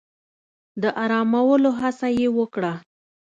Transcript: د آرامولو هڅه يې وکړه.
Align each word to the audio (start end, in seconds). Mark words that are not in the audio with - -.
د 0.81 0.83
آرامولو 1.03 1.69
هڅه 1.81 2.07
يې 2.19 2.27
وکړه. 2.37 2.73